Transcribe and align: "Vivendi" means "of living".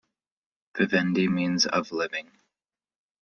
"Vivendi" 0.75 1.27
means 1.27 1.67
"of 1.67 1.91
living". 1.91 2.31